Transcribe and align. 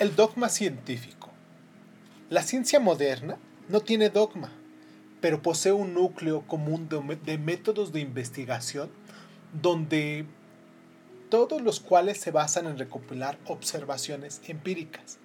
El 0.00 0.16
dogma 0.16 0.48
científico. 0.48 1.28
La 2.30 2.42
ciencia 2.42 2.80
moderna 2.80 3.36
no 3.68 3.82
tiene 3.82 4.08
dogma, 4.08 4.50
pero 5.20 5.42
posee 5.42 5.72
un 5.72 5.92
núcleo 5.92 6.40
común 6.46 6.88
de, 6.88 7.36
métodos 7.36 7.92
de 7.92 8.00
investigación 8.00 8.88
donde 9.60 10.24
todos 11.28 11.60
los 11.60 11.80
cuales 11.80 12.18
se 12.18 12.30
basan 12.30 12.66
en 12.66 12.78
recopilar 12.78 13.36
observaciones 13.44 14.40
empíricas, 14.48 15.18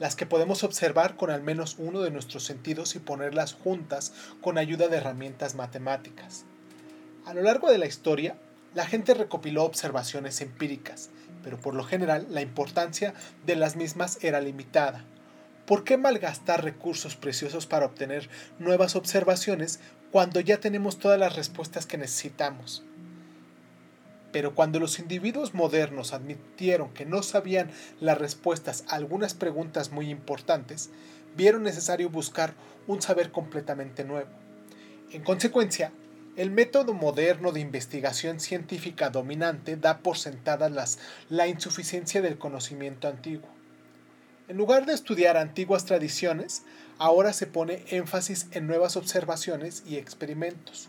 las 0.00 0.16
que 0.16 0.24
podemos 0.24 0.64
observar 0.64 1.16
con 1.16 1.28
al 1.28 1.42
menos 1.42 1.76
uno 1.78 2.00
de 2.00 2.10
nuestros 2.10 2.44
sentidos 2.44 2.96
y 2.96 3.00
ponerlas 3.00 3.52
juntas 3.52 4.14
con 4.40 4.56
ayuda 4.56 4.88
de 4.88 4.96
herramientas 4.96 5.54
matemáticas. 5.54 6.46
A 7.26 7.34
lo 7.34 7.42
largo 7.42 7.70
de 7.70 7.76
la 7.76 7.84
historia, 7.84 8.38
la 8.72 8.86
gente 8.86 9.12
recopiló 9.12 9.64
observaciones 9.64 10.40
empíricas, 10.40 11.10
pero 11.44 11.58
por 11.58 11.74
lo 11.74 11.84
general 11.84 12.26
la 12.30 12.40
importancia 12.40 13.14
de 13.46 13.54
las 13.54 13.76
mismas 13.76 14.18
era 14.22 14.40
limitada. 14.40 15.04
¿Por 15.66 15.84
qué 15.84 15.96
malgastar 15.96 16.64
recursos 16.64 17.14
preciosos 17.14 17.66
para 17.66 17.86
obtener 17.86 18.28
nuevas 18.58 18.96
observaciones 18.96 19.78
cuando 20.10 20.40
ya 20.40 20.58
tenemos 20.58 20.98
todas 20.98 21.18
las 21.18 21.36
respuestas 21.36 21.86
que 21.86 21.98
necesitamos? 21.98 22.82
Pero 24.32 24.54
cuando 24.54 24.80
los 24.80 24.98
individuos 24.98 25.54
modernos 25.54 26.12
admitieron 26.12 26.92
que 26.92 27.06
no 27.06 27.22
sabían 27.22 27.70
las 28.00 28.18
respuestas 28.18 28.84
a 28.88 28.96
algunas 28.96 29.32
preguntas 29.32 29.92
muy 29.92 30.10
importantes, 30.10 30.90
vieron 31.36 31.62
necesario 31.62 32.10
buscar 32.10 32.54
un 32.86 33.00
saber 33.00 33.30
completamente 33.30 34.04
nuevo. 34.04 34.30
En 35.12 35.22
consecuencia, 35.22 35.92
el 36.36 36.50
método 36.50 36.94
moderno 36.94 37.52
de 37.52 37.60
investigación 37.60 38.40
científica 38.40 39.10
dominante 39.10 39.76
da 39.76 39.98
por 39.98 40.18
sentadas 40.18 40.72
las, 40.72 40.98
la 41.28 41.46
insuficiencia 41.46 42.22
del 42.22 42.38
conocimiento 42.38 43.06
antiguo. 43.06 43.48
En 44.48 44.56
lugar 44.56 44.84
de 44.84 44.94
estudiar 44.94 45.36
antiguas 45.36 45.84
tradiciones, 45.84 46.62
ahora 46.98 47.32
se 47.32 47.46
pone 47.46 47.84
énfasis 47.88 48.48
en 48.50 48.66
nuevas 48.66 48.96
observaciones 48.96 49.84
y 49.86 49.96
experimentos. 49.96 50.88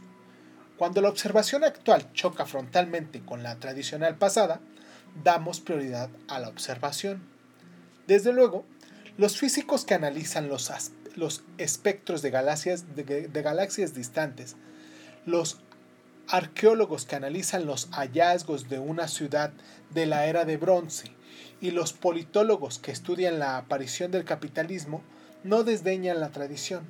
Cuando 0.77 0.99
la 1.01 1.09
observación 1.09 1.63
actual 1.63 2.11
choca 2.13 2.45
frontalmente 2.45 3.21
con 3.21 3.43
la 3.43 3.55
tradicional 3.57 4.15
pasada, 4.15 4.59
damos 5.23 5.61
prioridad 5.61 6.09
a 6.27 6.39
la 6.39 6.49
observación. 6.49 7.21
Desde 8.07 8.33
luego, 8.33 8.65
los 9.15 9.37
físicos 9.37 9.85
que 9.85 9.93
analizan 9.93 10.49
los, 10.49 10.71
los 11.15 11.43
espectros 11.59 12.21
de 12.23 12.31
galaxias, 12.31 12.95
de 12.95 13.41
galaxias 13.41 13.93
distantes 13.93 14.57
los 15.25 15.59
arqueólogos 16.27 17.05
que 17.05 17.15
analizan 17.15 17.65
los 17.65 17.89
hallazgos 17.91 18.69
de 18.69 18.79
una 18.79 19.07
ciudad 19.07 19.51
de 19.91 20.05
la 20.05 20.25
era 20.25 20.45
de 20.45 20.57
bronce 20.57 21.11
y 21.61 21.71
los 21.71 21.93
politólogos 21.93 22.79
que 22.79 22.91
estudian 22.91 23.39
la 23.39 23.57
aparición 23.57 24.11
del 24.11 24.25
capitalismo 24.25 25.01
no 25.43 25.63
desdeñan 25.63 26.19
la 26.19 26.29
tradición. 26.29 26.85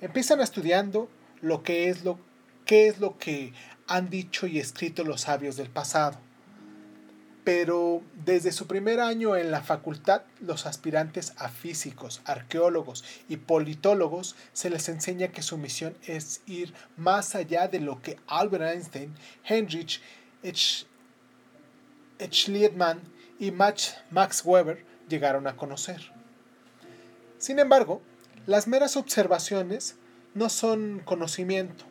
Empiezan 0.00 0.40
estudiando 0.40 1.08
lo 1.40 1.62
que 1.62 1.88
es 1.88 2.04
lo, 2.04 2.18
qué 2.64 2.88
es 2.88 3.00
lo 3.00 3.18
que 3.18 3.52
han 3.86 4.08
dicho 4.08 4.46
y 4.46 4.58
escrito 4.58 5.04
los 5.04 5.22
sabios 5.22 5.56
del 5.56 5.70
pasado 5.70 6.18
pero 7.48 8.02
desde 8.26 8.52
su 8.52 8.66
primer 8.66 9.00
año 9.00 9.34
en 9.34 9.50
la 9.50 9.62
facultad, 9.62 10.20
los 10.38 10.66
aspirantes 10.66 11.32
a 11.38 11.48
físicos, 11.48 12.20
arqueólogos 12.26 13.04
y 13.26 13.38
politólogos 13.38 14.36
se 14.52 14.68
les 14.68 14.90
enseña 14.90 15.28
que 15.28 15.40
su 15.40 15.56
misión 15.56 15.96
es 16.06 16.42
ir 16.44 16.74
más 16.98 17.34
allá 17.34 17.66
de 17.66 17.80
lo 17.80 18.02
que 18.02 18.18
Albert 18.26 18.64
Einstein, 18.64 19.14
Heinrich 19.44 20.02
Schliemann 22.30 23.00
y 23.38 23.50
Max 23.50 24.42
Weber 24.44 24.84
llegaron 25.08 25.46
a 25.46 25.56
conocer. 25.56 26.12
Sin 27.38 27.60
embargo, 27.60 28.02
las 28.44 28.68
meras 28.68 28.94
observaciones 28.94 29.96
no 30.34 30.50
son 30.50 31.00
conocimiento, 31.02 31.86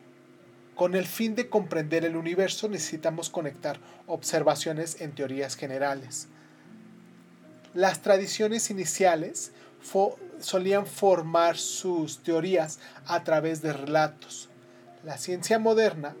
con 0.78 0.94
el 0.94 1.06
fin 1.06 1.34
de 1.34 1.48
comprender 1.48 2.04
el 2.04 2.14
universo 2.14 2.68
necesitamos 2.68 3.30
conectar 3.30 3.80
observaciones 4.06 5.00
en 5.00 5.12
teorías 5.12 5.56
generales. 5.56 6.28
Las 7.74 8.00
tradiciones 8.00 8.70
iniciales 8.70 9.50
solían 10.38 10.86
formar 10.86 11.56
sus 11.56 12.22
teorías 12.22 12.78
a 13.06 13.24
través 13.24 13.60
de 13.60 13.72
relatos. 13.72 14.50
La 15.04 15.18
ciencia 15.18 15.58
moderna 15.58 16.14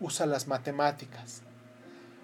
usa 0.00 0.24
las 0.24 0.48
matemáticas. 0.48 1.42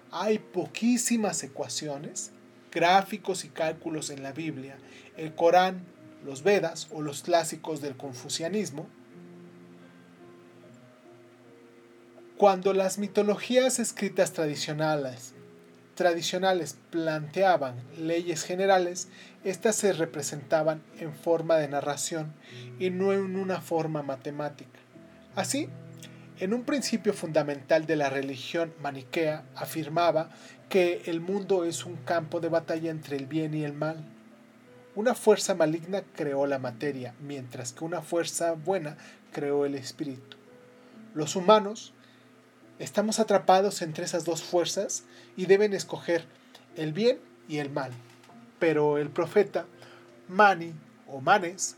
Hay 0.09 0.39
poquísimas 0.39 1.43
ecuaciones, 1.43 2.31
gráficos 2.71 3.45
y 3.45 3.49
cálculos 3.49 4.09
en 4.09 4.23
la 4.23 4.31
Biblia, 4.31 4.75
el 5.17 5.35
Corán, 5.35 5.85
los 6.25 6.41
Vedas 6.41 6.87
o 6.89 7.03
los 7.03 7.21
clásicos 7.21 7.79
del 7.79 7.95
confucianismo 7.95 8.87
Cuando 12.37 12.73
las 12.73 12.97
mitologías 12.97 13.79
escritas 13.79 14.33
tradicionales, 14.33 15.33
tradicionales 15.95 16.75
planteaban 16.89 17.75
leyes 17.97 18.43
generales, 18.43 19.07
éstas 19.45 19.77
se 19.77 19.93
representaban 19.93 20.83
en 20.99 21.13
forma 21.13 21.55
de 21.55 21.69
narración 21.69 22.33
y 22.77 22.89
no 22.89 23.13
en 23.13 23.37
una 23.37 23.61
forma 23.61 24.03
matemática. 24.03 24.81
Así, 25.33 25.69
en 26.37 26.53
un 26.53 26.65
principio 26.65 27.13
fundamental 27.13 27.85
de 27.85 27.95
la 27.95 28.09
religión 28.09 28.73
maniquea 28.81 29.45
afirmaba 29.55 30.29
que 30.67 31.03
el 31.05 31.21
mundo 31.21 31.63
es 31.63 31.85
un 31.85 31.95
campo 31.95 32.41
de 32.41 32.49
batalla 32.49 32.91
entre 32.91 33.15
el 33.15 33.27
bien 33.27 33.53
y 33.53 33.63
el 33.63 33.71
mal. 33.71 34.03
Una 34.93 35.15
fuerza 35.15 35.55
maligna 35.55 36.03
creó 36.13 36.47
la 36.47 36.59
materia, 36.59 37.13
mientras 37.21 37.71
que 37.71 37.85
una 37.85 38.01
fuerza 38.01 38.55
buena 38.55 38.97
creó 39.31 39.65
el 39.65 39.75
espíritu. 39.75 40.35
Los 41.13 41.37
humanos, 41.37 41.93
Estamos 42.77 43.19
atrapados 43.19 43.81
entre 43.81 44.03
esas 44.03 44.25
dos 44.25 44.43
fuerzas 44.43 45.03
y 45.37 45.45
deben 45.45 45.73
escoger 45.73 46.25
el 46.75 46.91
bien 46.91 47.19
y 47.47 47.59
el 47.59 47.69
mal. 47.69 47.91
Pero 48.59 48.97
el 48.97 49.09
profeta 49.09 49.65
Mani 50.27 50.73
o 51.07 51.21
Manes 51.21 51.77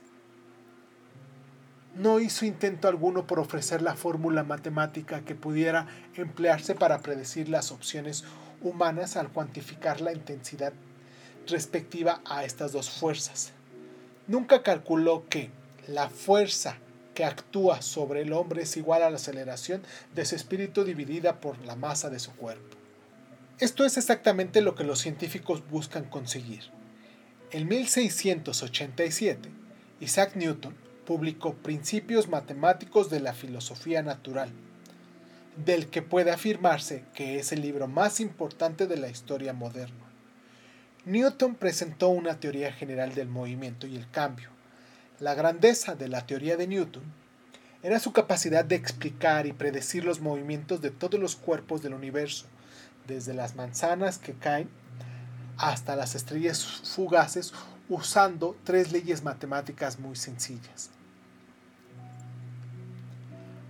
no 1.95 2.19
hizo 2.19 2.45
intento 2.45 2.87
alguno 2.87 3.27
por 3.27 3.39
ofrecer 3.39 3.81
la 3.81 3.95
fórmula 3.95 4.43
matemática 4.43 5.21
que 5.21 5.35
pudiera 5.35 5.87
emplearse 6.15 6.73
para 6.73 6.99
predecir 6.99 7.49
las 7.49 7.71
opciones 7.71 8.23
humanas 8.61 9.17
al 9.17 9.29
cuantificar 9.29 10.01
la 10.01 10.13
intensidad 10.13 10.73
respectiva 11.47 12.21
a 12.25 12.43
estas 12.43 12.71
dos 12.71 12.89
fuerzas. 12.89 13.51
Nunca 14.27 14.63
calculó 14.63 15.25
que 15.29 15.51
la 15.87 16.09
fuerza 16.09 16.77
que 17.17 17.25
actúa 17.25 17.81
sobre 17.81 18.21
el 18.21 18.31
hombre 18.31 18.61
es 18.61 18.77
igual 18.77 19.01
a 19.01 19.09
la 19.09 19.15
aceleración 19.15 19.81
de 20.13 20.23
su 20.23 20.35
espíritu 20.35 20.83
dividida 20.83 21.39
por 21.39 21.57
la 21.65 21.75
masa 21.75 22.11
de 22.11 22.19
su 22.19 22.31
cuerpo. 22.33 22.77
Esto 23.57 23.85
es 23.85 23.97
exactamente 23.97 24.61
lo 24.61 24.75
que 24.75 24.83
los 24.83 24.99
científicos 24.99 25.67
buscan 25.67 26.03
conseguir. 26.03 26.65
En 27.49 27.67
1687, 27.67 29.49
Isaac 29.99 30.35
Newton 30.35 30.75
publicó 31.07 31.55
Principios 31.55 32.27
Matemáticos 32.27 33.09
de 33.09 33.19
la 33.19 33.33
Filosofía 33.33 34.03
Natural, 34.03 34.51
del 35.65 35.87
que 35.87 36.03
puede 36.03 36.29
afirmarse 36.29 37.03
que 37.15 37.39
es 37.39 37.51
el 37.51 37.63
libro 37.63 37.87
más 37.87 38.19
importante 38.19 38.85
de 38.85 38.97
la 38.97 39.09
historia 39.09 39.53
moderna. 39.53 40.05
Newton 41.05 41.55
presentó 41.55 42.09
una 42.09 42.39
teoría 42.39 42.71
general 42.71 43.15
del 43.15 43.27
movimiento 43.27 43.87
y 43.87 43.95
el 43.95 44.07
cambio, 44.11 44.51
la 45.19 45.33
grandeza 45.33 45.95
de 45.95 46.07
la 46.07 46.25
teoría 46.25 46.57
de 46.57 46.67
Newton 46.67 47.03
era 47.83 47.99
su 47.99 48.11
capacidad 48.11 48.65
de 48.65 48.75
explicar 48.75 49.47
y 49.47 49.53
predecir 49.53 50.03
los 50.03 50.19
movimientos 50.19 50.81
de 50.81 50.91
todos 50.91 51.19
los 51.19 51.35
cuerpos 51.35 51.81
del 51.81 51.93
universo, 51.93 52.45
desde 53.07 53.33
las 53.33 53.55
manzanas 53.55 54.17
que 54.17 54.33
caen 54.33 54.69
hasta 55.57 55.95
las 55.95 56.13
estrellas 56.13 56.63
fugaces, 56.65 57.53
usando 57.89 58.55
tres 58.63 58.91
leyes 58.91 59.23
matemáticas 59.23 59.99
muy 59.99 60.15
sencillas. 60.15 60.91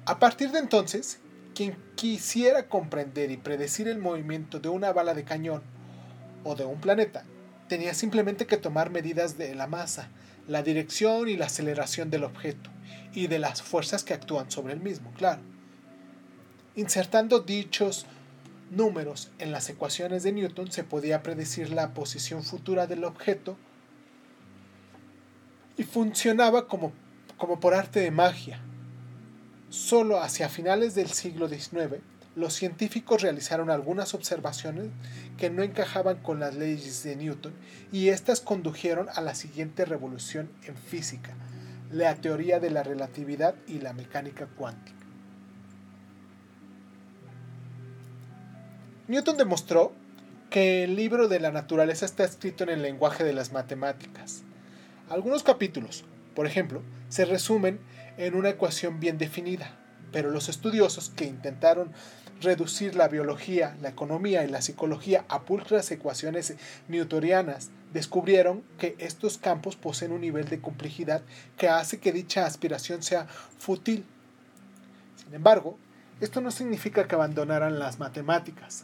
A 0.06 0.20
partir 0.20 0.52
de 0.52 0.60
entonces, 0.60 1.20
quien 1.54 1.78
quisiera 1.96 2.68
comprender 2.68 3.32
y 3.32 3.38
predecir 3.38 3.88
el 3.88 4.00
movimiento 4.00 4.60
de 4.60 4.70
una 4.70 4.92
bala 4.92 5.14
de 5.14 5.24
cañón 5.24 5.62
o 6.44 6.56
de 6.56 6.66
un 6.66 6.80
planeta, 6.80 7.24
tenía 7.68 7.94
simplemente 7.94 8.48
que 8.48 8.58
tomar 8.58 8.90
medidas 8.90 9.38
de 9.38 9.54
la 9.54 9.68
masa, 9.68 10.10
la 10.48 10.64
dirección 10.64 11.28
y 11.30 11.38
la 11.38 11.46
aceleración 11.46 12.10
del 12.10 12.24
objeto 12.24 12.70
y 13.14 13.28
de 13.28 13.40
las 13.40 13.62
fuerzas 13.62 14.04
que 14.04 14.14
actúan 14.14 14.50
sobre 14.50 14.74
el 14.74 14.80
mismo, 14.80 15.12
claro. 15.14 15.42
Insertando 16.76 17.40
dichos 17.40 18.06
números 18.72 19.32
en 19.40 19.52
las 19.52 19.70
ecuaciones 19.70 20.24
de 20.24 20.32
Newton 20.32 20.72
se 20.72 20.84
podía 20.84 21.24
predecir 21.24 21.72
la 21.72 21.94
posición 21.94 22.44
futura 22.44 22.88
del 22.88 23.04
objeto 23.04 23.58
y 25.78 25.84
funcionaba 25.84 26.68
como, 26.68 26.92
como 27.38 27.60
por 27.60 27.74
arte 27.74 28.00
de 28.00 28.12
magia. 28.12 28.60
Solo 29.70 30.22
hacia 30.22 30.50
finales 30.50 30.96
del 30.96 31.10
siglo 31.10 31.50
XIX, 31.50 32.02
los 32.38 32.54
científicos 32.54 33.24
realizaron 33.24 33.72
algunas 33.72 34.14
observaciones 34.14 34.90
que 35.38 35.50
no 35.50 35.64
encajaban 35.64 36.18
con 36.18 36.40
las 36.40 36.54
leyes 36.54 37.02
de 37.02 37.16
Newton 37.16 37.52
y 37.92 38.10
éstas 38.10 38.42
condujeron 38.42 39.08
a 39.16 39.22
la 39.22 39.34
siguiente 39.34 39.86
revolución 39.86 40.48
en 40.64 40.76
física, 40.78 41.34
la 41.92 42.14
teoría 42.14 42.60
de 42.60 42.70
la 42.70 42.84
relatividad 42.84 43.56
y 43.66 43.80
la 43.80 43.94
mecánica 43.94 44.46
cuántica. 44.46 45.00
Newton 49.08 49.38
demostró 49.38 49.94
que 50.52 50.84
el 50.84 50.96
libro 50.96 51.28
de 51.28 51.40
la 51.40 51.52
naturaleza 51.52 52.06
está 52.06 52.24
escrito 52.24 52.64
en 52.64 52.70
el 52.70 52.84
lenguaje 52.84 53.24
de 53.24 53.34
las 53.34 53.52
matemáticas. 53.52 54.44
Algunos 55.10 55.42
capítulos, 55.42 56.06
por 56.36 56.46
ejemplo, 56.46 56.84
se 57.10 57.26
resumen 57.26 57.80
en 58.18 58.36
una 58.36 58.50
ecuación 58.50 59.00
bien 59.00 59.18
definida, 59.18 59.76
pero 60.12 60.30
los 60.30 60.50
estudiosos 60.50 61.10
que 61.10 61.26
intentaron 61.26 61.92
reducir 62.42 62.96
la 62.96 63.08
biología, 63.08 63.76
la 63.82 63.90
economía 63.90 64.44
y 64.44 64.50
la 64.50 64.62
psicología 64.62 65.26
a 65.30 65.42
pulcras 65.42 65.90
ecuaciones 65.92 66.56
newtonianas 66.88 67.70
descubrieron 67.94 68.64
que 68.78 68.96
estos 69.00 69.38
campos 69.38 69.76
poseen 69.76 70.12
un 70.12 70.22
nivel 70.22 70.48
de 70.50 70.62
complejidad 70.62 71.22
que 71.58 71.70
hace 71.70 72.00
que 72.00 72.12
dicha 72.12 72.46
aspiración 72.46 73.02
sea 73.04 73.28
fútil. 73.58 74.06
Sin 75.24 75.34
embargo, 75.34 75.78
esto 76.20 76.42
no 76.42 76.52
significa 76.52 77.08
que 77.08 77.16
abandonaran 77.16 77.80
las 77.80 78.00
matemáticas. 78.00 78.84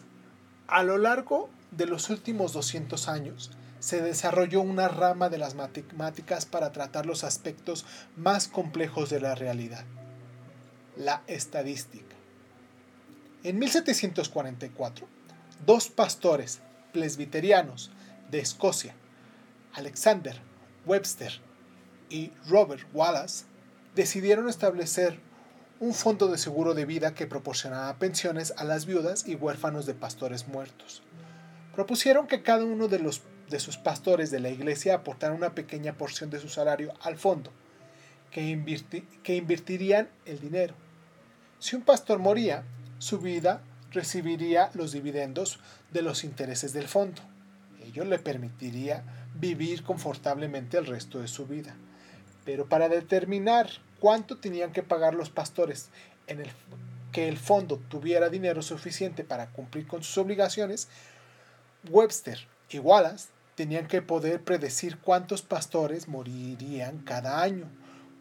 A 0.67 0.83
lo 0.83 0.97
largo 0.97 1.49
de 1.71 1.85
los 1.85 2.09
últimos 2.09 2.53
200 2.53 3.07
años, 3.07 3.51
se 3.79 4.01
desarrolló 4.01 4.61
una 4.61 4.87
rama 4.87 5.27
de 5.27 5.37
las 5.37 5.55
matemáticas 5.55 6.45
para 6.45 6.71
tratar 6.71 7.05
los 7.05 7.25
aspectos 7.25 7.85
más 8.15 8.47
complejos 8.47 9.09
de 9.09 9.19
la 9.19 9.35
realidad, 9.35 9.83
la 10.95 11.21
estadística. 11.27 12.12
En 13.43 13.59
1744, 13.59 15.05
dos 15.65 15.89
pastores 15.89 16.61
presbiterianos 16.93 17.91
de 18.31 18.39
Escocia, 18.39 18.95
Alexander 19.73 20.39
Webster 20.85 21.41
y 22.09 22.31
Robert 22.47 22.87
Wallace, 22.93 23.43
decidieron 23.95 24.47
establecer 24.47 25.19
un 25.81 25.93
fondo 25.93 26.29
de 26.29 26.37
seguro 26.37 26.73
de 26.73 26.85
vida 26.85 27.15
que 27.15 27.27
proporcionaba 27.27 27.97
pensiones 27.97 28.53
a 28.55 28.63
las 28.63 28.85
viudas 28.85 29.27
y 29.27 29.35
huérfanos 29.35 29.85
de 29.85 29.93
pastores 29.93 30.47
muertos. 30.47 31.03
Propusieron 31.75 32.27
que 32.27 32.43
cada 32.43 32.63
uno 32.63 32.87
de, 32.87 32.99
los, 32.99 33.23
de 33.49 33.59
sus 33.59 33.75
pastores 33.75 34.31
de 34.31 34.39
la 34.39 34.51
iglesia 34.51 34.95
aportara 34.95 35.33
una 35.33 35.53
pequeña 35.53 35.97
porción 35.97 36.29
de 36.29 36.39
su 36.39 36.47
salario 36.47 36.93
al 37.01 37.17
fondo, 37.17 37.51
que, 38.31 39.03
que 39.21 39.35
invertirían 39.35 40.07
el 40.23 40.39
dinero. 40.39 40.75
Si 41.59 41.75
un 41.75 41.81
pastor 41.81 42.19
moría, 42.19 42.63
su 43.03 43.19
vida 43.19 43.61
recibiría 43.91 44.71
los 44.75 44.93
dividendos 44.93 45.59
de 45.91 46.01
los 46.01 46.23
intereses 46.23 46.71
del 46.71 46.87
fondo. 46.87 47.21
Ello 47.83 48.05
le 48.05 48.17
permitiría 48.17 49.03
vivir 49.35 49.83
confortablemente 49.83 50.77
el 50.77 50.85
resto 50.85 51.19
de 51.19 51.27
su 51.27 51.45
vida. 51.45 51.75
Pero 52.45 52.69
para 52.69 52.87
determinar 52.87 53.69
cuánto 53.99 54.37
tenían 54.37 54.71
que 54.71 54.83
pagar 54.83 55.15
los 55.15 55.29
pastores 55.29 55.89
en 56.27 56.39
el 56.39 56.49
que 57.11 57.27
el 57.27 57.37
fondo 57.37 57.77
tuviera 57.89 58.29
dinero 58.29 58.61
suficiente 58.61 59.25
para 59.25 59.47
cumplir 59.47 59.85
con 59.85 60.01
sus 60.01 60.17
obligaciones, 60.17 60.87
Webster 61.89 62.39
y 62.69 62.79
Wallace 62.79 63.27
tenían 63.55 63.87
que 63.87 64.01
poder 64.01 64.41
predecir 64.41 64.97
cuántos 64.97 65.41
pastores 65.41 66.07
morirían 66.07 66.99
cada 66.99 67.41
año 67.41 67.69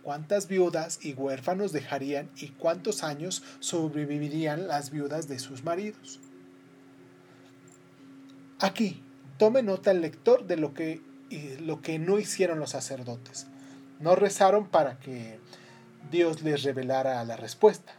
cuántas 0.03 0.49
viudas 0.49 0.99
y 1.03 1.15
huérfanos 1.15 1.73
dejarían 1.73 2.31
y 2.37 2.49
cuántos 2.49 3.03
años 3.03 3.43
sobrevivirían 3.61 4.69
las 4.69 4.91
viudas 4.91 5.29
de 5.29 5.39
sus 5.39 5.65
maridos. 5.65 6.21
Aquí, 8.61 9.03
tome 9.39 9.63
nota 9.63 9.91
el 9.91 10.01
lector 10.01 10.47
de 10.47 10.57
lo 10.57 10.75
que, 10.75 11.01
lo 11.61 11.83
que 11.83 11.99
no 11.99 12.19
hicieron 12.19 12.59
los 12.59 12.71
sacerdotes. 12.71 13.47
No 14.01 14.15
rezaron 14.15 14.69
para 14.69 14.99
que 14.99 15.39
Dios 16.11 16.43
les 16.43 16.63
revelara 16.63 17.25
la 17.25 17.37
respuesta. 17.37 17.93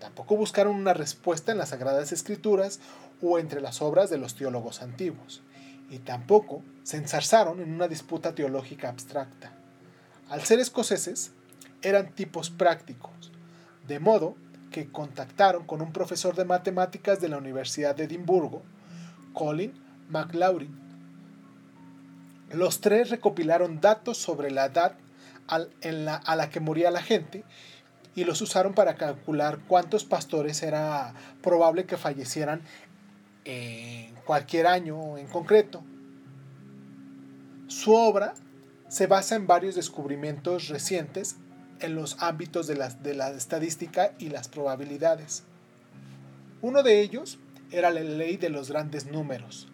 Tampoco 0.00 0.36
buscaron 0.36 0.74
una 0.74 0.94
respuesta 0.94 1.52
en 1.52 1.58
las 1.58 1.70
Sagradas 1.70 2.12
Escrituras 2.12 2.80
o 3.22 3.38
entre 3.38 3.60
las 3.60 3.80
obras 3.80 4.10
de 4.10 4.18
los 4.18 4.34
teólogos 4.34 4.82
antiguos. 4.82 5.42
Y 5.90 5.98
tampoco 5.98 6.62
se 6.82 6.96
ensarzaron 6.96 7.60
en 7.60 7.72
una 7.72 7.88
disputa 7.88 8.34
teológica 8.34 8.88
abstracta. 8.88 9.52
Al 10.28 10.42
ser 10.42 10.58
escoceses, 10.58 11.32
eran 11.82 12.12
tipos 12.12 12.50
prácticos, 12.50 13.30
de 13.86 14.00
modo 14.00 14.36
que 14.72 14.90
contactaron 14.90 15.64
con 15.64 15.80
un 15.80 15.92
profesor 15.92 16.34
de 16.34 16.44
matemáticas 16.44 17.20
de 17.20 17.28
la 17.28 17.38
Universidad 17.38 17.94
de 17.94 18.04
Edimburgo, 18.04 18.62
Colin 19.32 19.72
McLaurin. 20.08 20.76
Los 22.52 22.80
tres 22.80 23.10
recopilaron 23.10 23.80
datos 23.80 24.18
sobre 24.18 24.50
la 24.50 24.66
edad 24.66 24.96
a 25.48 26.36
la 26.36 26.50
que 26.50 26.60
moría 26.60 26.90
la 26.90 27.02
gente 27.02 27.44
y 28.16 28.24
los 28.24 28.40
usaron 28.40 28.74
para 28.74 28.96
calcular 28.96 29.60
cuántos 29.68 30.04
pastores 30.04 30.62
era 30.62 31.14
probable 31.42 31.84
que 31.84 31.96
fallecieran 31.96 32.62
en 33.44 34.14
cualquier 34.24 34.66
año 34.66 35.18
en 35.18 35.28
concreto. 35.28 35.84
Su 37.68 37.94
obra 37.94 38.34
se 38.96 39.06
basa 39.06 39.36
en 39.36 39.46
varios 39.46 39.74
descubrimientos 39.74 40.68
recientes 40.68 41.36
en 41.80 41.94
los 41.94 42.16
ámbitos 42.22 42.66
de 42.66 42.76
la, 42.76 43.28
estadística 43.28 44.14
y 44.18 44.30
las 44.30 44.48
probabilidades. 44.48 45.42
Uno 46.62 46.82
de 46.82 47.02
ellos 47.02 47.38
era 47.70 47.90
la 47.90 48.00
ley 48.00 48.38
de 48.38 48.48
los 48.48 48.70
grandes 48.70 49.04
números, 49.04 49.68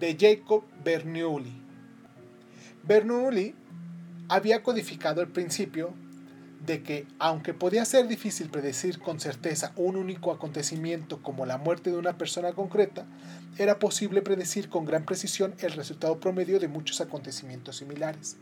de 0.00 0.16
Jacob 0.18 0.64
Bernoulli. 0.82 1.52
Bernoulli 2.84 3.54
había 4.30 4.62
codificado 4.62 5.20
el 5.20 5.28
principio 5.28 5.92
de 6.64 6.82
que, 6.82 7.06
aunque 7.18 7.52
podía 7.52 7.84
ser 7.84 8.08
difícil 8.08 8.48
predecir 8.48 8.98
con 8.98 9.20
certeza 9.20 9.72
un 9.76 9.96
único 9.96 10.32
acontecimiento 10.32 11.22
como 11.22 11.44
la 11.44 11.58
muerte 11.58 11.90
de 11.90 11.98
una 11.98 12.16
persona 12.16 12.52
concreta, 12.52 13.06
era 13.58 13.78
posible 13.78 14.22
predecir 14.22 14.68
con 14.68 14.84
gran 14.84 15.04
precisión 15.04 15.54
el 15.58 15.72
resultado 15.72 16.18
promedio 16.20 16.58
de 16.58 16.68
muchos 16.68 17.00
acontecimientos 17.00 17.76
similares. 17.76 18.36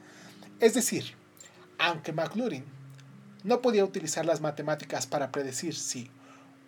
Es 0.61 0.75
decir, 0.75 1.15
aunque 1.79 2.13
McLaurin 2.13 2.65
no 3.43 3.61
podía 3.61 3.85
utilizar 3.85 4.25
las 4.25 4.41
matemáticas 4.41 5.07
para 5.07 5.33
predecir 5.33 5.75
si 5.75 6.09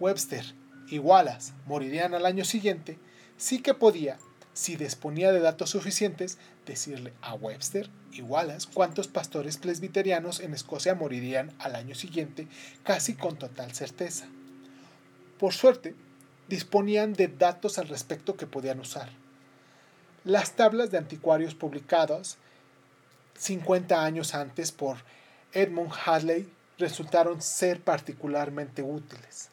Webster 0.00 0.44
y 0.88 0.98
Wallace 0.98 1.52
morirían 1.66 2.14
al 2.14 2.26
año 2.26 2.44
siguiente, 2.44 2.98
sí 3.36 3.60
que 3.60 3.74
podía, 3.74 4.18
si 4.54 4.74
disponía 4.74 5.30
de 5.30 5.40
datos 5.40 5.70
suficientes, 5.70 6.38
decirle 6.64 7.12
a 7.22 7.34
Webster 7.34 7.90
y 8.12 8.22
Wallace 8.22 8.68
cuántos 8.72 9.08
pastores 9.08 9.56
presbiterianos 9.56 10.40
en 10.40 10.54
Escocia 10.54 10.94
morirían 10.94 11.52
al 11.58 11.74
año 11.74 11.94
siguiente 11.94 12.46
casi 12.82 13.14
con 13.14 13.36
total 13.36 13.72
certeza. 13.72 14.26
Por 15.38 15.52
suerte, 15.52 15.94
disponían 16.48 17.12
de 17.14 17.28
datos 17.28 17.78
al 17.78 17.88
respecto 17.88 18.36
que 18.36 18.46
podían 18.46 18.80
usar. 18.80 19.10
Las 20.24 20.52
tablas 20.52 20.90
de 20.90 20.98
anticuarios 20.98 21.54
publicadas 21.54 22.38
50 23.38 24.04
años 24.04 24.34
antes 24.34 24.72
por 24.72 24.98
Edmund 25.52 25.92
Halley 26.04 26.48
resultaron 26.78 27.42
ser 27.42 27.80
particularmente 27.80 28.82
útiles. 28.82 29.50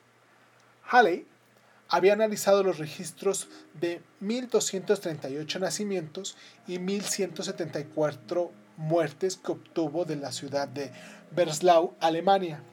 Halley 0.89 1.25
había 1.91 2.13
analizado 2.13 2.63
los 2.63 2.77
registros 2.77 3.49
de 3.79 4.01
1.238 4.21 5.59
nacimientos 5.59 6.37
y 6.65 6.77
1.174 6.77 8.49
muertes 8.77 9.35
que 9.35 9.51
obtuvo 9.51 10.05
de 10.05 10.15
la 10.15 10.31
ciudad 10.31 10.69
de 10.69 10.91
Breslau, 11.35 11.93
Alemania. 11.99 12.63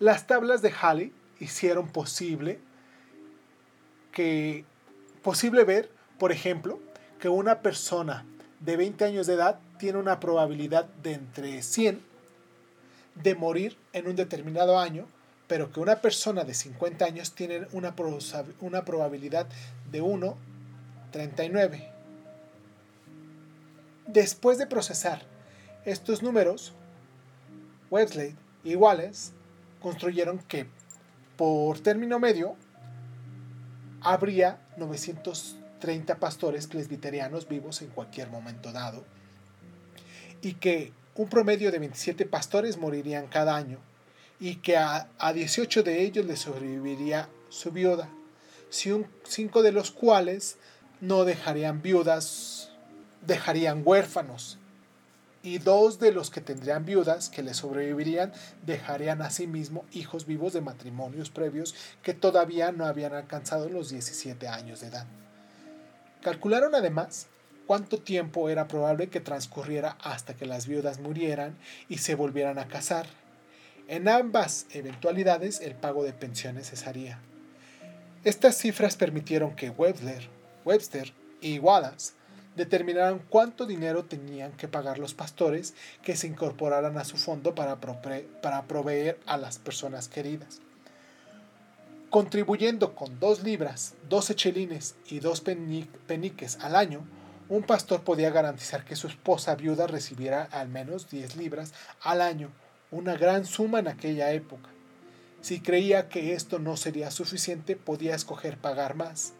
Las 0.00 0.26
tablas 0.26 0.62
de 0.62 0.72
Halley 0.80 1.12
hicieron 1.38 1.88
posible 1.88 2.58
que 4.10 4.64
posible 5.22 5.62
ver, 5.62 5.92
por 6.18 6.32
ejemplo, 6.32 6.80
que 7.20 7.28
una 7.28 7.62
persona 7.62 8.26
de 8.58 8.76
20 8.76 9.04
años 9.04 9.28
de 9.28 9.34
edad 9.34 9.60
tiene 9.78 9.98
una 9.98 10.18
probabilidad 10.18 10.86
de 11.04 11.12
entre 11.12 11.62
100 11.62 12.02
de 13.14 13.34
morir 13.36 13.76
en 13.92 14.08
un 14.08 14.16
determinado 14.16 14.76
año 14.76 15.06
pero 15.48 15.72
que 15.72 15.80
una 15.80 15.96
persona 15.96 16.44
de 16.44 16.54
50 16.54 17.04
años 17.04 17.34
tiene 17.34 17.66
una, 17.72 17.94
una 18.60 18.84
probabilidad 18.84 19.46
de 19.90 20.02
1,39. 20.02 21.88
Después 24.06 24.58
de 24.58 24.66
procesar 24.66 25.22
estos 25.84 26.22
números, 26.22 26.74
Wesley 27.90 28.36
y 28.62 28.76
Wallace 28.76 29.32
construyeron 29.80 30.38
que 30.38 30.66
por 31.36 31.80
término 31.80 32.18
medio 32.18 32.56
habría 34.02 34.60
930 34.76 36.16
pastores 36.16 36.66
presbiterianos 36.66 37.48
vivos 37.48 37.80
en 37.80 37.88
cualquier 37.88 38.28
momento 38.28 38.72
dado 38.72 39.04
y 40.42 40.54
que 40.54 40.92
un 41.14 41.28
promedio 41.28 41.72
de 41.72 41.78
27 41.78 42.26
pastores 42.26 42.76
morirían 42.76 43.26
cada 43.26 43.56
año 43.56 43.78
y 44.40 44.56
que 44.56 44.76
a, 44.76 45.08
18 45.32 45.82
de 45.82 46.02
ellos 46.02 46.26
le 46.26 46.36
sobreviviría 46.36 47.28
su 47.48 47.70
viuda, 47.72 48.08
cinco 48.70 49.62
de 49.62 49.72
los 49.72 49.90
cuales 49.90 50.58
no 51.00 51.24
dejarían 51.24 51.82
viudas, 51.82 52.70
dejarían 53.26 53.82
huérfanos, 53.84 54.58
y 55.42 55.58
dos 55.58 55.98
de 55.98 56.12
los 56.12 56.30
que 56.30 56.40
tendrían 56.40 56.84
viudas 56.84 57.28
que 57.28 57.42
le 57.42 57.54
sobrevivirían 57.54 58.32
dejarían 58.66 59.22
asimismo 59.22 59.84
hijos 59.92 60.26
vivos 60.26 60.52
de 60.52 60.60
matrimonios 60.60 61.30
previos 61.30 61.74
que 62.02 62.12
todavía 62.12 62.72
no 62.72 62.86
habían 62.86 63.14
alcanzado 63.14 63.68
los 63.68 63.90
17 63.90 64.48
años 64.48 64.80
de 64.80 64.88
edad. 64.88 65.06
Calcularon 66.22 66.74
además 66.74 67.28
cuánto 67.66 67.98
tiempo 67.98 68.48
era 68.48 68.66
probable 68.66 69.08
que 69.08 69.20
transcurriera 69.20 69.96
hasta 70.02 70.34
que 70.34 70.46
las 70.46 70.66
viudas 70.66 70.98
murieran 70.98 71.56
y 71.88 71.98
se 71.98 72.14
volvieran 72.14 72.58
a 72.58 72.66
casar. 72.66 73.06
En 73.88 74.06
ambas 74.06 74.66
eventualidades 74.70 75.62
el 75.62 75.74
pago 75.74 76.04
de 76.04 76.12
pensiones 76.12 76.68
cesaría. 76.68 77.18
Estas 78.22 78.58
cifras 78.58 78.96
permitieron 78.96 79.56
que 79.56 79.70
Webster, 79.70 80.28
Webster 80.66 81.14
y 81.40 81.58
Wallace 81.58 82.12
determinaran 82.54 83.18
cuánto 83.30 83.64
dinero 83.64 84.04
tenían 84.04 84.52
que 84.52 84.68
pagar 84.68 84.98
los 84.98 85.14
pastores 85.14 85.72
que 86.02 86.16
se 86.16 86.26
incorporaran 86.26 86.98
a 86.98 87.04
su 87.06 87.16
fondo 87.16 87.54
para, 87.54 87.78
para 87.80 88.62
proveer 88.64 89.18
a 89.24 89.38
las 89.38 89.58
personas 89.58 90.08
queridas. 90.08 90.60
Contribuyendo 92.10 92.94
con 92.94 93.18
dos 93.18 93.42
libras, 93.42 93.94
dos 94.10 94.34
chelines 94.36 94.96
y 95.08 95.20
dos 95.20 95.40
peniques 96.06 96.58
al 96.60 96.76
año, 96.76 97.06
un 97.48 97.62
pastor 97.62 98.02
podía 98.02 98.28
garantizar 98.28 98.84
que 98.84 98.96
su 98.96 99.06
esposa 99.06 99.54
viuda 99.54 99.86
recibiera 99.86 100.46
al 100.52 100.68
menos 100.68 101.08
10 101.08 101.36
libras 101.36 101.72
al 102.02 102.20
año, 102.20 102.50
una 102.90 103.16
gran 103.16 103.44
suma 103.44 103.80
en 103.80 103.88
aquella 103.88 104.32
época. 104.32 104.70
Si 105.40 105.60
creía 105.60 106.08
que 106.08 106.34
esto 106.34 106.58
no 106.58 106.76
sería 106.76 107.10
suficiente, 107.10 107.76
podía 107.76 108.14
escoger 108.14 108.58
pagar 108.58 108.94
más, 108.94 109.34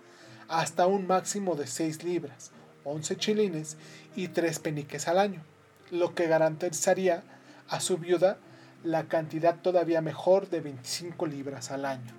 hasta 0.48 0.86
un 0.86 1.06
máximo 1.06 1.56
de 1.56 1.66
6 1.66 2.04
libras, 2.04 2.50
11 2.84 3.16
chilines 3.16 3.76
y 4.14 4.28
3 4.28 4.58
peniques 4.60 5.08
al 5.08 5.18
año, 5.18 5.42
lo 5.90 6.14
que 6.14 6.26
garantizaría 6.26 7.22
a 7.68 7.80
su 7.80 7.98
viuda 7.98 8.38
la 8.84 9.08
cantidad 9.08 9.60
todavía 9.60 10.00
mejor 10.00 10.48
de 10.48 10.60
25 10.60 11.26
libras 11.26 11.70
al 11.70 11.84
año. 11.84 12.14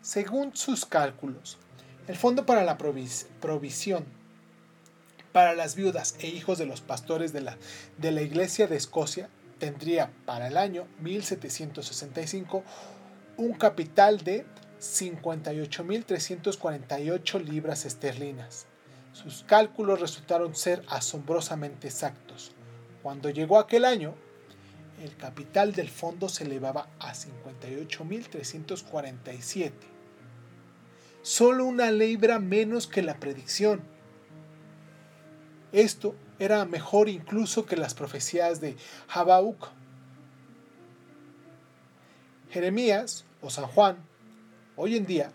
Según 0.00 0.54
sus 0.54 0.86
cálculos, 0.86 1.58
el 2.06 2.16
Fondo 2.16 2.46
para 2.46 2.64
la 2.64 2.78
Provisión 2.78 4.04
para 5.32 5.54
las 5.54 5.74
viudas 5.74 6.14
e 6.20 6.28
hijos 6.28 6.58
de 6.58 6.66
los 6.66 6.80
pastores 6.80 7.32
de 7.32 7.40
la, 7.40 7.56
de 7.98 8.12
la 8.12 8.22
Iglesia 8.22 8.68
de 8.68 8.76
Escocia 8.76 9.28
tendría 9.58 10.10
para 10.24 10.48
el 10.48 10.56
año 10.56 10.86
1765 11.00 12.64
un 13.36 13.52
capital 13.54 14.24
de 14.24 14.46
58.348 14.80 17.42
libras 17.42 17.84
esterlinas. 17.84 18.66
Sus 19.12 19.42
cálculos 19.44 20.00
resultaron 20.00 20.54
ser 20.54 20.82
asombrosamente 20.88 21.88
exactos. 21.88 22.52
Cuando 23.02 23.28
llegó 23.30 23.58
aquel 23.58 23.84
año, 23.84 24.14
el 25.02 25.16
capital 25.16 25.72
del 25.72 25.88
fondo 25.88 26.28
se 26.28 26.44
elevaba 26.44 26.88
a 26.98 27.14
58.347. 27.14 29.72
Solo 31.22 31.64
una 31.64 31.90
libra 31.90 32.38
menos 32.38 32.86
que 32.86 33.00
la 33.02 33.18
predicción. 33.18 33.82
Esto 35.74 36.14
era 36.38 36.64
mejor 36.66 37.08
incluso 37.08 37.66
que 37.66 37.76
las 37.76 37.94
profecías 37.94 38.60
de 38.60 38.76
Habacuc. 39.08 39.70
Jeremías 42.52 43.24
o 43.42 43.50
San 43.50 43.66
Juan, 43.66 43.96
hoy 44.76 44.96
en 44.96 45.04
día, 45.04 45.32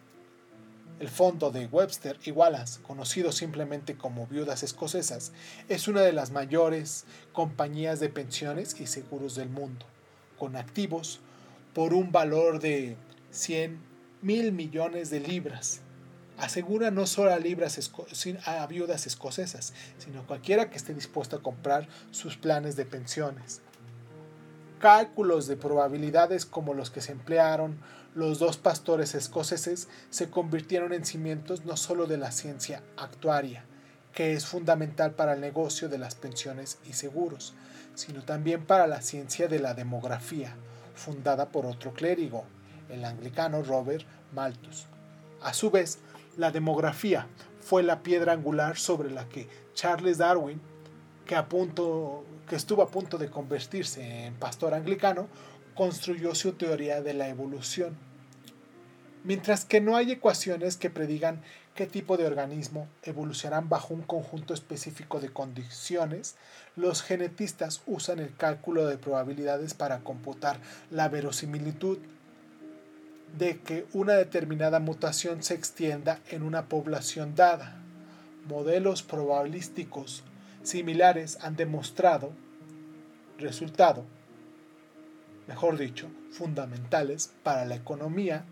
el 1.02 1.10
fondo 1.10 1.52
de 1.52 1.66
Webster 1.66 2.18
y 2.24 2.32
Wallace, 2.32 2.82
conocido 2.84 3.34
simplemente 3.34 3.98
como 3.98 4.28
Viudas 4.28 4.64
Escocesas, 4.64 5.34
es 5.68 5.90
una 5.90 6.00
de 6.00 6.14
las 6.14 6.32
mayores 6.32 7.04
compañías 7.34 8.00
de 8.00 8.08
pensiones 8.08 8.80
y 8.80 8.88
seguros 8.88 9.36
del 9.36 9.50
mundo, 9.50 9.86
con 10.38 10.56
activos 10.56 11.20
por 11.74 11.94
un 11.94 12.14
valor 12.14 12.62
de 12.62 12.96
100 13.32 13.78
mil 14.22 14.54
millones 14.54 15.10
de 15.10 15.20
libras 15.20 15.82
asegura 16.40 16.92
no 16.92 17.06
solo 17.06 17.34
a, 17.34 17.40
libras 17.40 17.92
a 18.46 18.68
viudas 18.68 19.08
escocesas, 19.08 19.74
sino 19.98 20.26
cualquiera 20.26 20.70
que 20.70 20.78
esté 20.78 20.94
dispuesto 20.94 21.38
a 21.38 21.44
comprar 21.44 21.88
sus 22.12 22.38
planes 22.38 22.76
de 22.76 22.86
pensiones. 22.86 23.62
Cálculos 24.80 25.48
de 25.48 25.58
probabilidades 25.58 26.46
como 26.46 26.74
los 26.74 26.90
que 26.90 27.02
se 27.02 27.12
emplearon 27.12 27.80
los 28.16 28.40
dos 28.40 28.58
pastores 28.58 29.14
escoceses 29.14 29.88
se 30.10 30.30
convirtieron 30.30 30.94
en 30.94 31.06
cimientos 31.06 31.64
no 31.64 31.78
solo 31.78 32.08
de 32.08 32.18
la 32.18 32.32
ciencia 32.32 32.82
actuaria, 32.98 33.66
que 34.14 34.34
es 34.34 34.48
fundamental 34.48 35.12
para 35.12 35.34
el 35.34 35.42
negocio 35.42 35.90
de 35.90 36.00
las 36.00 36.16
pensiones 36.16 36.80
y 36.86 36.94
seguros, 36.94 37.54
sino 37.94 38.24
también 38.24 38.66
para 38.66 38.88
la 38.88 39.02
ciencia 39.02 39.48
de 39.48 39.60
la 39.60 39.76
demografía, 39.76 40.56
fundada 40.96 41.50
por 41.50 41.68
otro 41.68 41.94
clérigo, 41.94 42.46
el 42.90 43.06
anglicano 43.06 43.62
Robert 43.62 44.06
Malthus. 44.34 44.88
A 45.42 45.54
su 45.54 45.70
vez, 45.70 46.00
la 46.40 46.52
demografía 46.52 47.28
fue 47.60 47.84
la 47.84 48.02
piedra 48.02 48.32
angular 48.32 48.78
sobre 48.78 49.12
la 49.12 49.28
que 49.28 49.48
Charles 49.74 50.18
Darwin, 50.18 50.62
que, 51.26 51.36
estuvo 52.56 52.82
a 52.82 52.90
punto 52.90 53.18
de 53.18 53.30
convertirse 53.30 54.26
en 54.26 54.34
pastor 54.36 54.74
anglicano, 54.74 55.28
construyó 55.76 56.34
su 56.34 56.54
teoría 56.54 57.02
de 57.02 57.14
la 57.14 57.28
evolución. 57.28 57.98
Mientras 59.26 59.66
que 59.66 59.82
no 59.82 59.98
hay 59.98 60.14
ecuaciones 60.14 60.78
que 60.78 60.90
predigan 60.90 61.42
qué 61.76 61.86
tipo 61.86 62.16
de 62.16 62.26
organismo 62.26 62.88
evolucionarán 63.04 63.68
bajo 63.68 63.94
un 63.94 64.02
conjunto 64.02 64.54
específico 64.54 65.20
de 65.20 65.30
condiciones, 65.30 66.36
los 66.78 67.04
genetistas 67.04 67.82
usan 67.86 68.20
el 68.20 68.34
cálculo 68.34 68.88
de 68.88 68.98
probabilidades 68.98 69.74
para 69.74 70.00
computar 70.00 70.58
la 70.90 71.10
verosimilitud 71.10 71.98
de 73.38 73.60
que 73.60 73.86
una 73.94 74.14
determinada 74.14 74.80
mutación 74.80 75.44
se 75.44 75.54
extienda 75.54 76.20
en 76.30 76.44
una 76.44 76.66
población 76.66 77.36
dada. 77.36 77.76
Modelos 78.48 79.04
probabilísticos 79.04 80.24
similares 80.64 81.38
han 81.42 81.56
demostrado, 81.56 82.32
resultado, 83.38 84.06
mejor 85.48 85.78
dicho, 85.78 86.10
fundamentales 86.32 87.32
para 87.44 87.66
la 87.66 87.76
economía, 87.76 88.44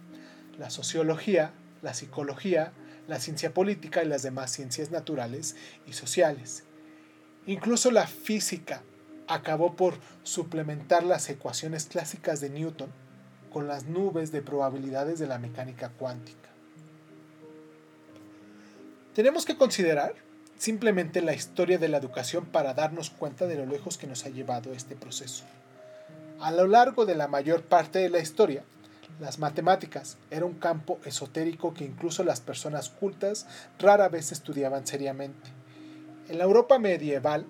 la 0.58 0.70
sociología, 0.70 1.52
la 1.82 1.94
psicología, 1.94 2.72
la 3.08 3.20
ciencia 3.20 3.54
política 3.54 4.04
y 4.04 4.08
las 4.08 4.24
demás 4.24 4.52
ciencias 4.52 4.92
naturales 4.92 5.56
y 5.86 5.94
sociales. 5.94 6.64
Incluso 7.46 7.92
la 7.92 8.08
física 8.08 8.82
acabó 9.28 9.76
por 9.76 9.96
suplementar 10.24 11.04
las 11.04 11.30
ecuaciones 11.30 11.86
clásicas 11.86 12.42
de 12.42 12.50
Newton 12.50 12.90
con 13.52 13.68
las 13.68 13.86
nubes 13.86 14.32
de 14.32 14.42
probabilidades 14.42 15.20
de 15.20 15.28
la 15.28 15.40
mecánica 15.40 15.90
cuántica. 15.90 16.50
Tenemos 19.14 19.46
que 19.46 19.58
considerar 19.58 20.14
simplemente 20.58 21.22
la 21.22 21.34
historia 21.34 21.78
de 21.78 21.88
la 21.88 21.98
educación 21.98 22.46
para 22.46 22.74
darnos 22.74 23.10
cuenta 23.10 23.48
de 23.48 23.56
lo 23.56 23.66
lejos 23.66 23.98
que 23.98 24.08
nos 24.08 24.26
ha 24.26 24.30
llevado 24.30 24.74
este 24.74 24.96
proceso. 24.96 25.44
A 26.40 26.52
lo 26.52 26.68
largo 26.68 27.06
de 27.06 27.16
la 27.16 27.28
mayor 27.28 27.64
parte 27.64 28.00
de 28.00 28.10
la 28.10 28.20
historia, 28.20 28.64
las 29.20 29.40
matemáticas 29.40 30.18
era 30.30 30.46
un 30.46 30.54
campo 30.54 31.00
esotérico 31.04 31.74
que 31.74 31.86
incluso 31.86 32.24
las 32.24 32.42
personas 32.42 32.90
cultas 32.90 33.48
rara 33.80 34.10
vez 34.10 34.32
estudiaban 34.32 34.86
seriamente. 34.86 35.50
En 36.30 36.38
la 36.38 36.44
Europa 36.44 36.78
medieval, 36.78 37.48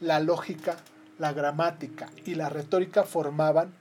la 0.00 0.20
lógica, 0.20 0.76
la 1.18 1.34
gramática 1.34 2.08
y 2.24 2.36
la 2.36 2.48
retórica 2.48 3.02
formaban 3.02 3.74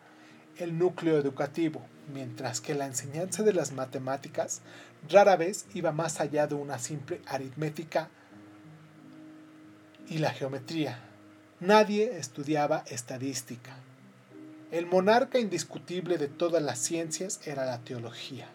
el 0.60 0.78
núcleo 0.78 1.18
educativo, 1.18 1.82
mientras 2.14 2.62
que 2.62 2.76
la 2.76 2.86
enseñanza 2.86 3.44
de 3.44 3.54
las 3.54 3.72
matemáticas 3.72 4.62
rara 5.10 5.38
vez 5.38 5.66
iba 5.74 5.92
más 5.92 6.20
allá 6.20 6.48
de 6.48 6.56
una 6.56 6.80
simple 6.80 7.22
aritmética 7.26 8.10
y 10.10 10.18
la 10.18 10.32
geometría. 10.32 11.00
Nadie 11.60 12.18
estudiaba 12.18 12.84
estadística. 12.88 13.76
El 14.72 14.86
monarca 14.86 15.40
indiscutible 15.40 16.18
de 16.18 16.28
todas 16.28 16.62
las 16.62 16.80
ciencias 16.80 17.40
era 17.46 17.66
la 17.66 17.80
teología. 17.80 18.48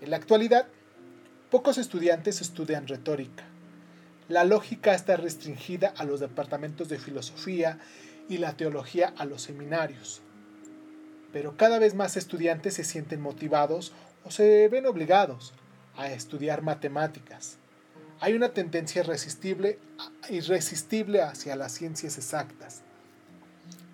En 0.00 0.10
la 0.10 0.16
actualidad, 0.16 0.66
pocos 1.50 1.78
estudiantes 1.78 2.40
estudian 2.40 2.86
retórica. 2.86 3.44
La 4.28 4.44
lógica 4.44 4.94
está 4.94 5.16
restringida 5.16 5.92
a 5.96 6.04
los 6.04 6.20
departamentos 6.20 6.88
de 6.88 6.98
filosofía 6.98 7.78
y 8.28 8.38
la 8.38 8.56
teología 8.56 9.12
a 9.16 9.24
los 9.24 9.42
seminarios 9.42 10.22
pero 11.32 11.56
cada 11.56 11.78
vez 11.78 11.94
más 11.94 12.16
estudiantes 12.16 12.74
se 12.74 12.84
sienten 12.84 13.20
motivados 13.20 13.92
o 14.24 14.30
se 14.30 14.68
ven 14.68 14.86
obligados 14.86 15.52
a 15.96 16.10
estudiar 16.10 16.62
matemáticas. 16.62 17.58
Hay 18.20 18.34
una 18.34 18.50
tendencia 18.50 19.00
irresistible, 19.00 19.78
hacia 21.22 21.56
las 21.56 21.72
ciencias 21.72 22.18
exactas, 22.18 22.82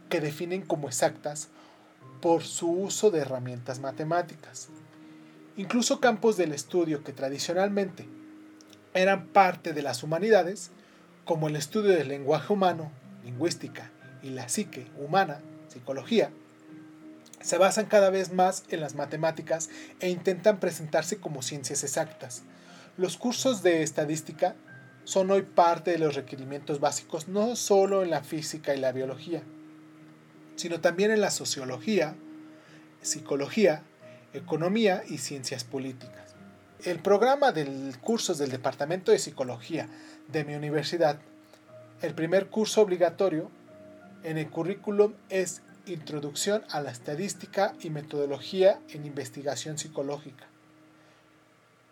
que 0.09 0.21
definen 0.21 0.62
como 0.62 0.88
exactas 0.88 1.49
por 2.21 2.43
su 2.43 2.71
uso 2.71 3.11
de 3.11 3.21
herramientas 3.21 3.78
matemáticas. 3.78 4.69
Incluso 5.57 6.00
campos 6.00 6.37
del 6.37 6.52
estudio 6.52 7.05
que 7.05 7.12
tradicionalmente 7.12 8.09
eran 8.95 9.26
parte 9.28 9.73
de 9.73 9.83
las 9.83 10.02
humanidades, 10.02 10.71
como 11.25 11.49
el 11.49 11.57
estudio 11.57 11.90
del 11.90 12.09
lenguaje 12.09 12.52
humano, 12.52 12.90
lingüística 13.25 13.90
y 14.23 14.31
la 14.31 14.49
psique 14.49 14.87
humana, 14.99 15.40
psicología, 15.69 16.31
se 17.40 17.59
basan 17.59 17.87
cada 17.87 18.11
vez 18.11 18.33
más 18.33 18.64
en 18.69 18.81
las 18.81 18.95
matemáticas 18.95 19.69
e 20.00 20.09
intentan 20.09 20.59
presentarse 20.59 21.19
como 21.19 21.43
ciencias 21.43 21.85
exactas. 21.85 22.43
Los 22.97 23.16
cursos 23.16 23.62
de 23.62 23.83
estadística 23.83 24.55
son 25.05 25.31
hoy 25.31 25.43
parte 25.43 25.93
de 25.93 25.99
los 25.99 26.14
requerimientos 26.14 26.81
básicos 26.81 27.28
no 27.28 27.55
solo 27.55 28.02
en 28.02 28.11
la 28.11 28.23
física 28.23 28.75
y 28.75 28.81
la 28.81 28.93
biología, 28.93 29.43
sino 30.57 30.81
también 30.81 31.11
en 31.11 31.21
la 31.21 31.31
sociología, 31.31 32.16
psicología, 33.02 33.83
economía 34.33 35.05
y 35.07 35.19
ciencias 35.19 35.64
políticas. 35.64 36.35
El 36.85 36.99
programa 36.99 37.52
de 37.52 37.95
cursos 38.00 38.38
del 38.38 38.50
Departamento 38.50 39.12
de 39.12 39.19
Psicología 39.19 39.88
de 40.28 40.45
mi 40.45 40.55
universidad, 40.55 41.21
el 42.02 42.14
primer 42.14 42.49
curso 42.49 42.83
obligatorio 42.83 43.50
en 44.25 44.38
el 44.38 44.50
currículum 44.50 45.14
es 45.28 45.62
Introducción 45.88 46.64
a 46.71 46.81
la 46.81 46.90
Estadística 46.90 47.73
y 47.81 47.90
Metodología 47.90 48.81
en 48.88 49.07
Investigación 49.07 49.78
Psicológica. 49.78 50.49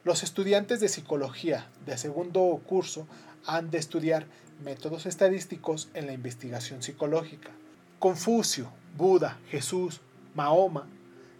Los 0.02 0.24
estudiantes 0.24 0.80
de 0.80 0.88
psicología 0.88 1.68
de 1.86 1.96
segundo 1.96 2.60
curso 2.66 3.06
han 3.46 3.70
de 3.70 3.78
estudiar 3.78 4.26
métodos 4.64 5.06
estadísticos 5.06 5.90
en 5.94 6.06
la 6.06 6.12
investigación 6.12 6.82
psicológica. 6.82 7.52
Confucio, 8.00 8.72
Buda, 8.96 9.38
Jesús, 9.48 10.00
Mahoma 10.34 10.88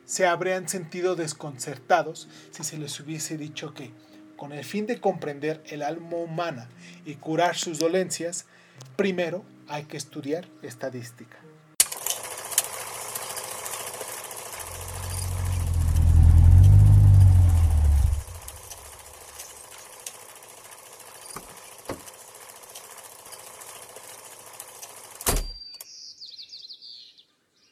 se 0.04 0.24
habrían 0.24 0.68
sentido 0.68 1.16
desconcertados 1.16 2.28
si 2.52 2.62
se 2.62 2.78
les 2.78 3.00
hubiese 3.00 3.36
dicho 3.36 3.74
que, 3.74 3.90
con 4.36 4.52
el 4.52 4.64
fin 4.64 4.86
de 4.86 5.00
comprender 5.00 5.60
el 5.66 5.82
alma 5.82 6.18
humana 6.18 6.68
y 7.04 7.16
curar 7.16 7.56
sus 7.56 7.80
dolencias, 7.80 8.46
primero 8.94 9.44
hay 9.66 9.86
que 9.86 9.96
estudiar 9.96 10.46
estadística. 10.62 11.36